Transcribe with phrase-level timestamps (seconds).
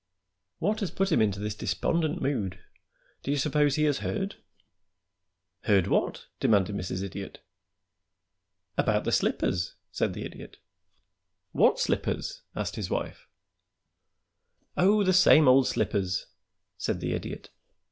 [0.57, 2.57] What has put him in this despondent mood?
[3.21, 4.37] Do you suppose he has heard?"
[5.65, 7.03] "Heard what?" demanded Mrs.
[7.03, 7.43] Idiot.
[8.79, 10.57] "About the slippers," said the Idiot.
[11.51, 13.27] "What slippers?" asked his wife.
[14.75, 16.25] "Oh, the same old slippers,"
[16.79, 17.51] said the Idiot.